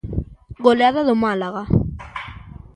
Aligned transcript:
Goleada 0.65 1.01
do 1.07 1.15
Málaga. 1.23 1.63